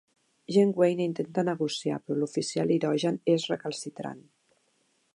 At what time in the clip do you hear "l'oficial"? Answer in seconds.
2.21-2.75